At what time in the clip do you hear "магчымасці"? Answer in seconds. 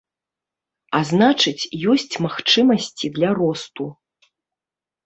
2.25-3.13